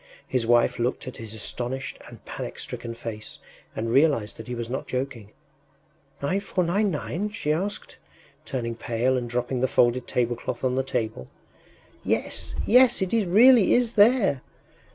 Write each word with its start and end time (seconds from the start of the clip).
His 0.27 0.47
wife 0.47 0.79
looked 0.79 1.07
at 1.07 1.17
his 1.17 1.35
astonished 1.35 2.01
and 2.07 2.25
panic 2.25 2.57
stricken 2.57 2.95
face, 2.95 3.37
and 3.75 3.91
realized 3.91 4.37
that 4.37 4.47
he 4.47 4.55
was 4.55 4.67
not 4.67 4.87
joking. 4.87 5.31
“9,499?” 6.23 7.29
she 7.31 7.53
asked, 7.53 7.97
turning 8.43 8.73
pale 8.73 9.15
and 9.15 9.29
dropping 9.29 9.61
the 9.61 9.67
folded 9.67 10.07
tablecloth 10.07 10.63
on 10.63 10.73
the 10.73 10.81
table. 10.81 11.27
“Yes, 12.03 12.55
yes... 12.65 13.03
it 13.03 13.11
really 13.27 13.75
is 13.75 13.93
there! 13.93 14.41